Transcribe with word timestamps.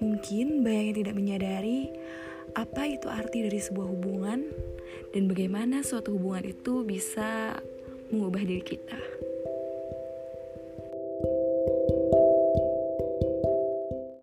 Mungkin 0.00 0.60
banyak 0.60 0.84
yang 0.92 0.96
tidak 1.02 1.14
menyadari 1.16 1.88
apa 2.56 2.88
itu 2.88 3.08
arti 3.08 3.44
dari 3.44 3.60
sebuah 3.60 3.88
hubungan 3.88 4.48
dan 5.12 5.28
bagaimana 5.28 5.84
suatu 5.84 6.16
hubungan 6.16 6.44
itu 6.46 6.84
bisa 6.84 7.60
mengubah 8.12 8.42
diri 8.44 8.64
kita. 8.64 8.96